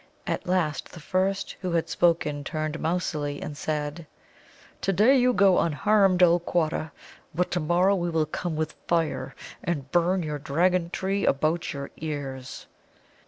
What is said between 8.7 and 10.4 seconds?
fire and burn your